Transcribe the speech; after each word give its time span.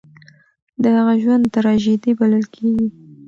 د 0.81 0.83
هغه 0.97 1.13
ژوند 1.23 1.43
تراژيدي 1.53 2.11
بلل 2.19 2.45
کېږي. 2.55 2.87